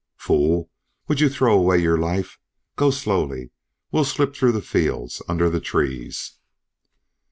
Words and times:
"Fool! 0.15 0.71
Would 1.07 1.19
you 1.19 1.29
throw 1.29 1.55
away 1.55 1.77
your 1.77 1.99
life? 1.99 2.39
Go 2.75 2.89
slowly. 2.89 3.51
We'll 3.91 4.03
slip 4.03 4.35
through 4.35 4.53
the 4.53 4.61
fields, 4.63 5.21
under 5.27 5.47
the 5.47 5.61
trees." 5.61 6.39